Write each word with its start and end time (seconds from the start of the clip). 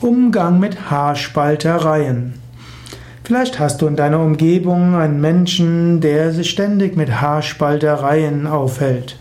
Umgang 0.00 0.60
mit 0.60 0.92
Haarspaltereien. 0.92 2.34
Vielleicht 3.24 3.58
hast 3.58 3.82
du 3.82 3.88
in 3.88 3.96
deiner 3.96 4.20
Umgebung 4.20 4.94
einen 4.94 5.20
Menschen, 5.20 6.00
der 6.00 6.32
sich 6.32 6.50
ständig 6.50 6.96
mit 6.96 7.20
Haarspaltereien 7.20 8.46
aufhält. 8.46 9.16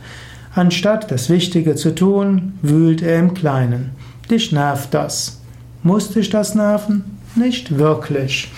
Anstatt 0.53 1.09
das 1.09 1.31
Wichtige 1.31 1.73
zu 1.73 1.95
tun, 1.95 2.59
wühlt 2.61 3.01
er 3.01 3.17
im 3.17 3.33
Kleinen. 3.33 3.89
Dich 4.29 4.51
nervt 4.51 4.93
das. 4.93 5.41
Muss 5.81 6.11
dich 6.11 6.29
das 6.29 6.53
nerven? 6.53 7.17
Nicht 7.33 7.79
wirklich. 7.79 8.51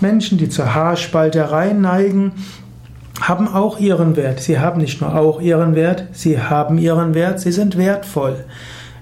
Menschen, 0.00 0.38
die 0.38 0.48
zur 0.48 0.76
Haarspalterei 0.76 1.72
neigen, 1.72 2.30
haben 3.20 3.48
auch 3.48 3.80
ihren 3.80 4.14
Wert. 4.14 4.38
Sie 4.38 4.60
haben 4.60 4.80
nicht 4.80 5.00
nur 5.00 5.16
auch 5.16 5.40
ihren 5.40 5.74
Wert, 5.74 6.04
sie 6.12 6.40
haben 6.40 6.78
ihren 6.78 7.14
Wert, 7.14 7.40
sie 7.40 7.52
sind 7.52 7.76
wertvoll. 7.76 8.44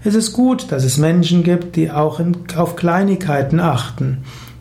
Es 0.04 0.16
ist 0.16 0.32
gut, 0.32 0.72
dass 0.72 0.82
es 0.82 0.98
Menschen 0.98 1.44
gibt, 1.44 1.76
die 1.76 1.90
auch 1.90 2.20
auf 2.56 2.74
Kleinigkeiten 2.74 3.60
achten. 3.60 4.18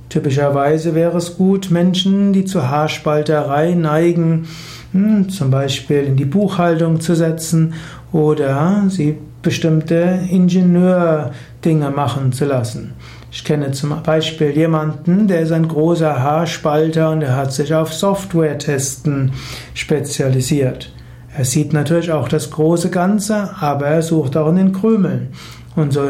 Typischerweise 0.10 0.94
wäre 0.94 1.18
es 1.18 1.38
gut, 1.38 1.72
Menschen, 1.72 2.32
die 2.32 2.46
zur 2.46 2.70
Haarspalterei 2.70 3.74
neigen, 3.74 4.48
hm, 4.92 5.30
zum 5.30 5.50
Beispiel 5.50 6.04
in 6.04 6.16
die 6.16 6.26
Buchhaltung 6.26 7.00
zu 7.00 7.16
setzen 7.16 7.74
oder 8.12 8.84
sie 8.90 9.18
bestimmte 9.42 10.20
Ingenieurdinge 10.30 11.90
machen 11.90 12.34
zu 12.34 12.46
lassen. 12.46 12.94
Ich 13.32 13.44
kenne 13.44 13.72
zum 13.72 14.04
Beispiel 14.04 14.52
jemanden, 14.52 15.28
der 15.28 15.42
ist 15.42 15.54
ein 15.54 15.68
großer 15.68 16.22
Haarspalter 16.22 17.10
und 17.10 17.24
er 17.24 17.38
hat 17.38 17.52
sich 17.52 17.74
auf 17.74 17.94
Software-Testen 17.94 19.32
spezialisiert. 19.74 20.92
Er 21.38 21.46
sieht 21.46 21.72
natürlich 21.74 22.12
auch 22.12 22.28
das 22.28 22.52
große 22.52 22.90
Ganze, 22.90 23.52
aber 23.60 23.88
er 23.88 24.02
sucht 24.02 24.36
auch 24.36 24.50
in 24.50 24.58
den 24.58 24.74
Krümeln. 24.74 25.30
Und 25.76 25.94
so 25.94 26.02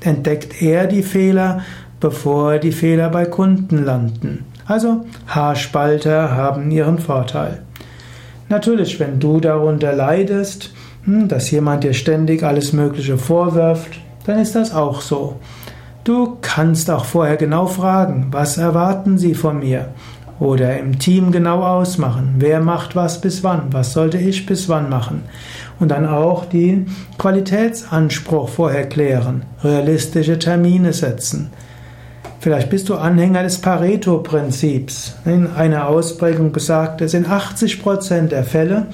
entdeckt 0.00 0.60
er 0.60 0.86
die 0.86 1.02
Fehler, 1.02 1.60
bevor 2.00 2.58
die 2.58 2.72
Fehler 2.72 3.08
bei 3.08 3.24
Kunden 3.24 3.84
landen. 3.84 4.44
Also 4.66 5.04
Haarspalter 5.26 6.34
haben 6.34 6.70
ihren 6.70 6.98
Vorteil. 6.98 7.62
Natürlich, 8.48 8.98
wenn 8.98 9.20
du 9.20 9.40
darunter 9.40 9.92
leidest, 9.92 10.72
hm, 11.04 11.28
dass 11.28 11.50
jemand 11.50 11.84
dir 11.84 11.94
ständig 11.94 12.42
alles 12.42 12.72
Mögliche 12.72 13.16
vorwirft, 13.16 14.00
dann 14.26 14.38
ist 14.38 14.54
das 14.54 14.74
auch 14.74 15.00
so. 15.00 15.36
Du 16.02 16.36
kannst 16.40 16.90
auch 16.90 17.04
vorher 17.04 17.36
genau 17.36 17.66
fragen, 17.66 18.28
was 18.30 18.58
erwarten 18.58 19.16
sie 19.18 19.34
von 19.34 19.60
mir? 19.60 19.88
Oder 20.44 20.78
im 20.78 20.98
Team 20.98 21.32
genau 21.32 21.62
ausmachen, 21.62 22.34
wer 22.36 22.60
macht 22.60 22.94
was 22.94 23.18
bis 23.18 23.42
wann, 23.42 23.72
was 23.72 23.94
sollte 23.94 24.18
ich 24.18 24.44
bis 24.44 24.68
wann 24.68 24.90
machen. 24.90 25.22
Und 25.80 25.88
dann 25.88 26.04
auch 26.06 26.44
die 26.44 26.84
Qualitätsanspruch 27.16 28.50
vorher 28.50 28.86
klären, 28.86 29.46
realistische 29.62 30.38
Termine 30.38 30.92
setzen. 30.92 31.50
Vielleicht 32.40 32.68
bist 32.68 32.90
du 32.90 32.96
Anhänger 32.96 33.42
des 33.42 33.58
Pareto-Prinzips. 33.62 35.14
In 35.24 35.46
einer 35.46 35.88
Ausprägung 35.88 36.52
besagt 36.52 37.00
es, 37.00 37.14
in 37.14 37.24
80% 37.24 38.28
der 38.28 38.44
Fälle 38.44 38.88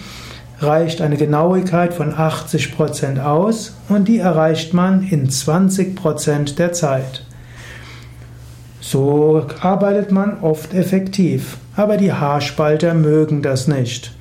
reicht 0.61 1.01
eine 1.01 1.17
Genauigkeit 1.17 1.93
von 1.93 2.15
80% 2.15 3.25
aus 3.25 3.75
und 3.89 4.07
die 4.07 4.19
erreicht 4.19 4.73
man 4.73 5.03
in 5.03 5.29
20% 5.29 6.55
der 6.55 6.73
Zeit. 6.73 7.25
So 8.81 9.47
arbeitet 9.61 10.11
man 10.11 10.39
oft 10.41 10.73
effektiv, 10.75 11.59
aber 11.77 11.97
die 11.97 12.13
Haarspalter 12.13 12.95
mögen 12.95 13.43
das 13.43 13.69
nicht. 13.69 14.13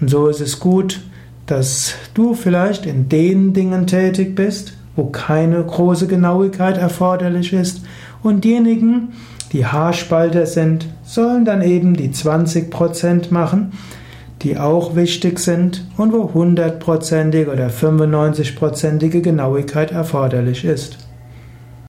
Und 0.00 0.08
so 0.08 0.28
ist 0.28 0.40
es 0.40 0.58
gut, 0.58 1.00
dass 1.46 1.94
du 2.14 2.34
vielleicht 2.34 2.86
in 2.86 3.08
den 3.08 3.52
Dingen 3.52 3.86
tätig 3.86 4.34
bist, 4.34 4.74
wo 4.96 5.06
keine 5.06 5.62
große 5.62 6.06
Genauigkeit 6.06 6.78
erforderlich 6.78 7.52
ist, 7.52 7.82
und 8.22 8.44
diejenigen, 8.44 9.14
die 9.52 9.66
Haarspalter 9.66 10.46
sind, 10.46 10.86
sollen 11.02 11.44
dann 11.44 11.62
eben 11.62 11.94
die 11.94 12.10
20% 12.10 13.32
machen, 13.32 13.72
die 14.42 14.58
auch 14.58 14.94
wichtig 14.94 15.38
sind 15.38 15.86
und 15.96 16.12
wo 16.12 16.24
100%ige 16.24 17.50
oder 17.50 17.68
95%ige 17.68 19.22
Genauigkeit 19.22 19.90
erforderlich 19.90 20.64
ist. 20.64 20.98